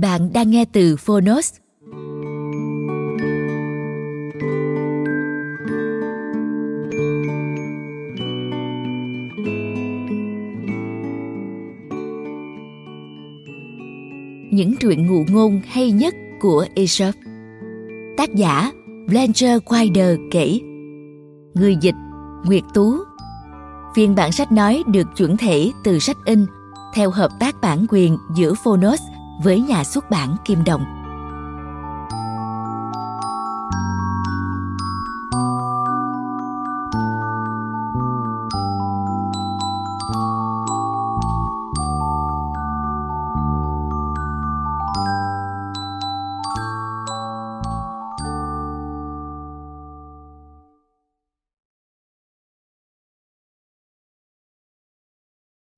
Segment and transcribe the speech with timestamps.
[0.00, 1.54] Bạn đang nghe từ Phonos.
[14.52, 17.14] Những truyện ngụ ngôn hay nhất của Aesop.
[18.16, 18.72] Tác giả,
[19.08, 20.58] Blanche Wilder kể.
[21.54, 21.94] Người dịch,
[22.44, 22.94] Nguyệt Tú.
[23.94, 26.46] Phiên bản sách nói được chuyển thể từ sách in
[26.94, 29.00] theo hợp tác bản quyền giữa Phonos
[29.42, 30.84] với nhà xuất bản Kim Đồng.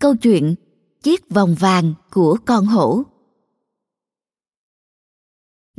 [0.00, 0.54] Câu chuyện
[1.02, 3.02] Chiếc vòng vàng của con hổ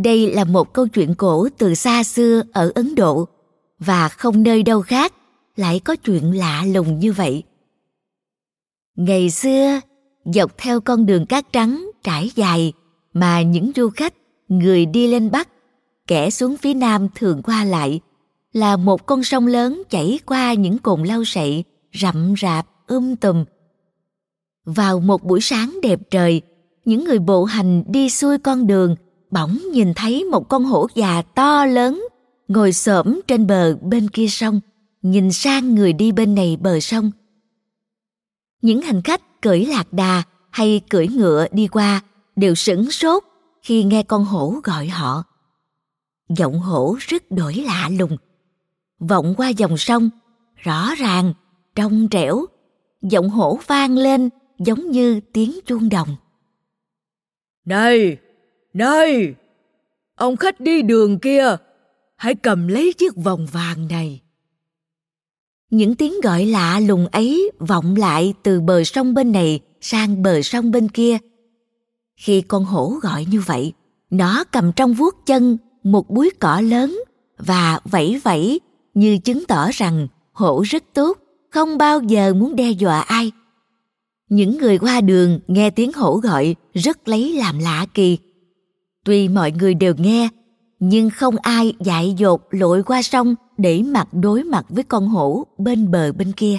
[0.04, 3.28] đây là một câu chuyện cổ từ xa xưa ở Ấn Độ
[3.80, 5.14] và không nơi đâu khác
[5.56, 7.44] lại có chuyện lạ lùng như vậy.
[8.96, 9.80] Ngày xưa,
[10.26, 12.74] dọc theo con đường cát trắng trải dài
[13.14, 14.14] mà những du khách,
[14.48, 15.50] người đi lên Bắc,
[16.08, 18.00] kẻ xuống phía Nam thường qua lại,
[18.54, 21.64] là một con sông lớn chảy qua những cồn lau sậy,
[21.94, 23.46] rậm rạp, um tùm.
[24.66, 26.42] Vào một buổi sáng đẹp trời,
[26.86, 28.96] những người bộ hành đi xuôi con đường–
[29.32, 32.08] bỗng nhìn thấy một con hổ già to lớn
[32.48, 34.60] ngồi xổm trên bờ bên kia sông,
[35.02, 37.12] nhìn sang người đi bên này bờ sông.
[38.62, 42.02] Những hành khách cưỡi lạc đà hay cưỡi ngựa đi qua
[42.36, 43.24] đều sửng sốt
[43.62, 45.24] khi nghe con hổ gọi họ.
[46.30, 48.18] Giọng hổ rất đổi lạ lùng,
[49.00, 50.10] vọng qua dòng sông,
[50.56, 51.34] rõ ràng,
[51.76, 52.46] trong trẻo.
[53.02, 56.16] Giọng hổ vang lên giống như tiếng chuông đồng.
[57.66, 58.18] Này
[58.74, 59.36] này,
[60.16, 61.56] ông khách đi đường kia,
[62.16, 64.22] hãy cầm lấy chiếc vòng vàng này.
[65.70, 70.42] Những tiếng gọi lạ lùng ấy vọng lại từ bờ sông bên này sang bờ
[70.42, 71.18] sông bên kia.
[72.16, 73.74] Khi con hổ gọi như vậy,
[74.10, 77.00] nó cầm trong vuốt chân một búi cỏ lớn
[77.38, 78.60] và vẫy vẫy
[78.94, 81.18] như chứng tỏ rằng hổ rất tốt,
[81.50, 83.32] không bao giờ muốn đe dọa ai.
[84.30, 88.18] Những người qua đường nghe tiếng hổ gọi rất lấy làm lạ kỳ
[89.06, 90.30] Tuy mọi người đều nghe,
[90.80, 95.48] nhưng không ai dại dột lội qua sông để mặt đối mặt với con hổ
[95.58, 96.58] bên bờ bên kia.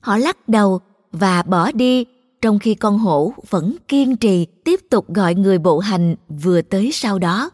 [0.00, 0.80] Họ lắc đầu
[1.12, 2.04] và bỏ đi
[2.40, 6.90] trong khi con hổ vẫn kiên trì tiếp tục gọi người bộ hành vừa tới
[6.92, 7.50] sau đó.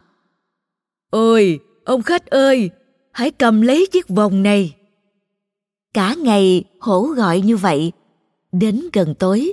[1.10, 2.70] Ôi, ông khách ơi,
[3.12, 4.76] hãy cầm lấy chiếc vòng này.
[5.94, 7.92] Cả ngày hổ gọi như vậy,
[8.52, 9.52] đến gần tối,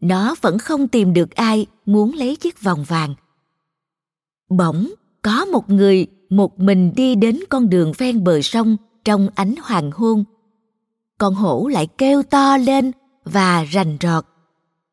[0.00, 3.14] nó vẫn không tìm được ai muốn lấy chiếc vòng vàng
[4.56, 4.92] bỗng
[5.22, 9.90] có một người một mình đi đến con đường ven bờ sông trong ánh hoàng
[9.94, 10.24] hôn.
[11.18, 12.92] Con hổ lại kêu to lên
[13.24, 14.24] và rành rọt.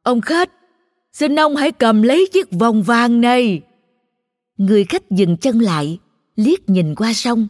[0.04, 0.52] Ông khách
[1.14, 3.62] xin ông hãy cầm lấy chiếc vòng vàng này.
[4.58, 6.00] Người khách dừng chân lại
[6.36, 7.48] liếc nhìn qua sông.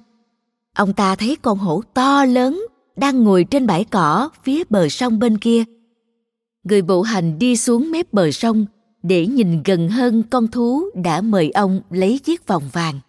[0.75, 2.61] Ông ta thấy con hổ to lớn
[2.95, 5.63] đang ngồi trên bãi cỏ phía bờ sông bên kia.
[6.63, 8.65] Người bộ hành đi xuống mép bờ sông
[9.03, 12.99] để nhìn gần hơn con thú đã mời ông lấy chiếc vòng vàng.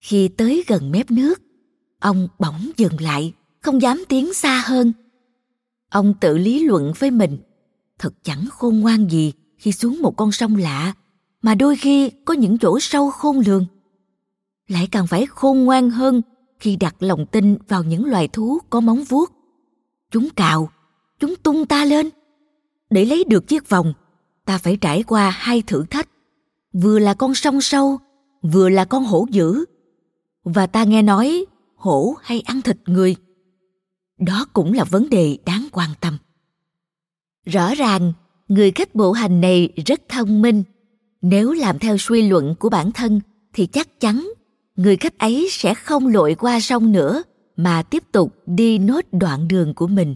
[0.00, 1.42] Khi tới gần mép nước,
[2.00, 4.92] ông bỗng dừng lại, không dám tiến xa hơn.
[5.90, 7.38] Ông tự lý luận với mình,
[7.98, 10.94] thật chẳng khôn ngoan gì khi xuống một con sông lạ,
[11.42, 13.66] mà đôi khi có những chỗ sâu khôn lường.
[14.68, 16.22] lại càng phải khôn ngoan hơn
[16.60, 19.32] khi đặt lòng tin vào những loài thú có móng vuốt
[20.10, 20.70] chúng cào
[21.18, 22.10] chúng tung ta lên
[22.90, 23.92] để lấy được chiếc vòng
[24.44, 26.08] ta phải trải qua hai thử thách.
[26.72, 27.98] Vừa là con sông sâu,
[28.42, 29.64] vừa là con hổ dữ.
[30.44, 31.44] Và ta nghe nói,
[31.76, 33.16] hổ hay ăn thịt người.
[34.18, 36.18] Đó cũng là vấn đề đáng quan tâm.
[37.46, 38.12] Rõ ràng,
[38.48, 40.62] người khách bộ hành này rất thông minh.
[41.22, 43.20] Nếu làm theo suy luận của bản thân,
[43.52, 44.28] thì chắc chắn
[44.76, 47.22] người khách ấy sẽ không lội qua sông nữa,
[47.56, 50.14] mà tiếp tục đi nốt đoạn đường của mình.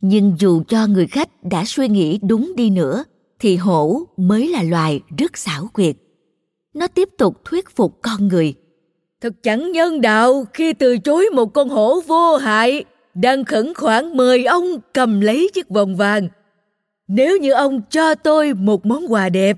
[0.00, 3.04] Nhưng dù cho người khách đã suy nghĩ đúng đi nữa
[3.38, 5.96] thì hổ mới là loài rất xảo quyệt.
[6.74, 8.54] Nó tiếp tục thuyết phục con người.
[9.20, 12.84] Thật chẳng nhân đạo khi từ chối một con hổ vô hại,
[13.14, 16.28] đang khẩn khoản mời ông cầm lấy chiếc vòng vàng.
[17.08, 19.56] Nếu như ông cho tôi một món quà đẹp,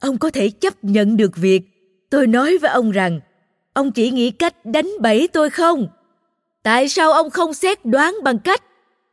[0.00, 1.62] ông có thể chấp nhận được việc
[2.10, 3.20] tôi nói với ông rằng,
[3.72, 5.88] ông chỉ nghĩ cách đánh bẫy tôi không?
[6.62, 8.62] Tại sao ông không xét đoán bằng cách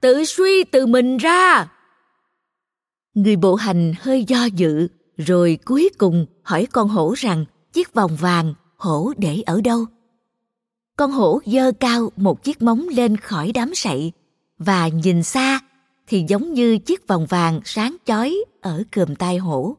[0.01, 1.67] tự suy từ mình ra?
[3.15, 8.15] Người bộ hành hơi do dự, rồi cuối cùng hỏi con hổ rằng, chiếc vòng
[8.15, 9.85] vàng, hổ để ở đâu?
[10.97, 14.11] Con hổ giơ cao một chiếc móng lên khỏi đám sậy
[14.57, 15.59] và nhìn xa
[16.07, 19.77] thì giống như chiếc vòng vàng sáng chói ở cườm tai hổ.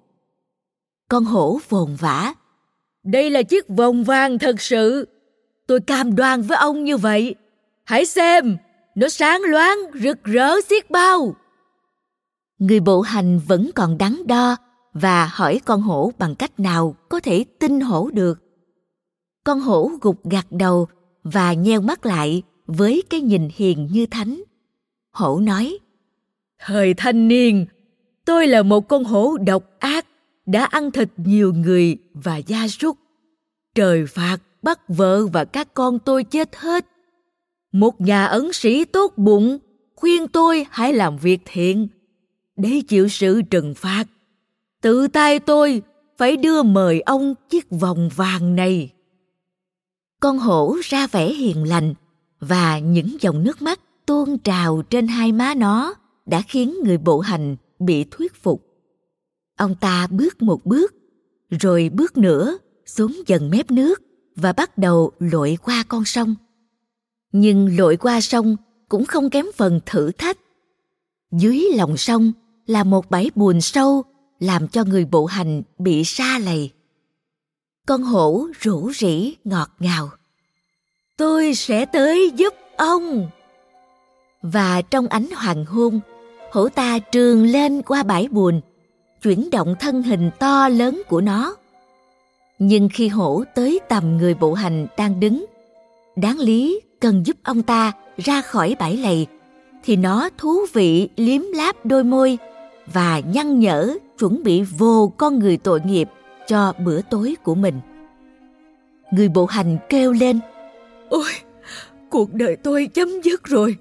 [1.08, 2.34] Con hổ vồn vã,
[3.04, 5.08] đây là chiếc vòng vàng thật sự.
[5.66, 7.34] Tôi cam đoan với ông như vậy.
[7.84, 8.56] Hãy xem,
[8.94, 11.36] nó sáng loáng, rực rỡ xiết bao
[12.58, 14.56] người bộ hành vẫn còn đắn đo
[14.92, 18.42] và hỏi con hổ bằng cách nào có thể tin hổ được.
[19.44, 20.88] Con hổ gục gặt đầu
[21.22, 24.42] và nheo mắt lại với cái nhìn hiền như thánh.
[25.12, 25.78] Hổ nói,
[26.66, 27.66] thời thanh niên,
[28.24, 30.06] tôi là một con hổ độc ác,
[30.46, 32.96] đã ăn thịt nhiều người và gia súc.
[33.74, 36.86] Trời phạt, bắt vợ và các con tôi chết hết.
[37.72, 39.58] Một nhà ấn sĩ tốt bụng,
[39.94, 41.88] khuyên tôi hãy làm việc thiện
[42.56, 44.04] để chịu sự trừng phạt,
[44.80, 45.82] tự tay tôi
[46.18, 48.92] phải đưa mời ông chiếc vòng vàng này.
[50.20, 51.94] Con hổ ra vẻ hiền lành
[52.40, 55.94] và những dòng nước mắt tuôn trào trên hai má nó
[56.26, 58.62] đã khiến người bộ hành bị thuyết phục.
[59.56, 60.94] Ông ta bước một bước,
[61.50, 64.02] rồi bước nữa xuống dần mép nước
[64.36, 66.34] và bắt đầu lội qua con sông.
[67.32, 68.56] Nhưng lội qua sông
[68.88, 70.38] cũng không kém phần thử thách.
[71.32, 72.32] Dưới lòng sông
[72.66, 74.02] là một bãi bùn sâu,
[74.40, 76.70] làm cho người bộ hành bị sa lầy.
[77.86, 80.10] Con hổ rủ rỉ ngọt ngào.
[81.16, 83.28] Tôi sẽ tới giúp ông.
[84.42, 86.00] Và trong ánh hoàng hôn,
[86.52, 88.60] hổ ta trường lên qua bãi bùn,
[89.22, 91.56] chuyển động thân hình to lớn của nó.
[92.58, 95.44] Nhưng khi hổ tới tầm người bộ hành đang đứng,
[96.16, 99.26] đáng lý cần giúp ông ta ra khỏi bãi lầy,
[99.84, 102.38] thì nó thú vị liếm láp đôi môi
[102.92, 106.08] và nhăn nhở chuẩn bị vô con người tội nghiệp
[106.46, 107.80] cho bữa tối của mình.
[109.10, 110.40] Người bộ hành kêu lên
[111.08, 111.30] ôi
[112.10, 113.76] cuộc đời tôi chấm dứt rồi.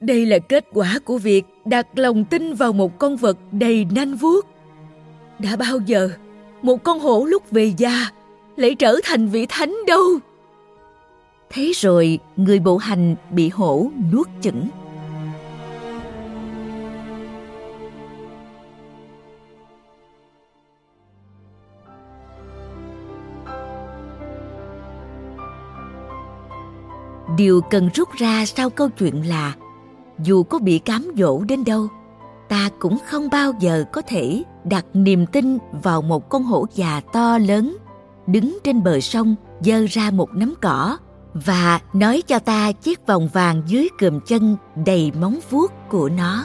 [0.00, 4.14] Đây là kết quả của việc đặt lòng tin vào một con vật đầy nanh
[4.14, 4.46] vuốt.
[5.38, 6.10] Đã bao giờ
[6.62, 8.06] một con hổ lúc về già
[8.56, 10.04] lại trở thành vị thánh đâu?
[11.50, 14.68] Thế rồi người bộ hành bị hổ nuốt chửng
[27.36, 29.54] điều cần rút ra sau câu chuyện là,
[30.18, 31.88] dù có bị cám dỗ đến đâu,
[32.48, 37.00] ta cũng không bao giờ có thể đặt niềm tin vào một con hổ già
[37.12, 37.76] to lớn
[38.26, 40.98] đứng trên bờ sông giơ ra một nắm cỏ
[41.34, 44.56] và nói cho ta chiếc vòng vàng dưới cườm chân
[44.86, 46.44] đầy móng vuốt của nó.